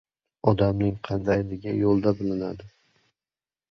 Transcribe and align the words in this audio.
•Odamning 0.51 0.95
qandayligi 1.11 1.77
yo‘lda 1.85 2.17
bilinadi. 2.23 2.71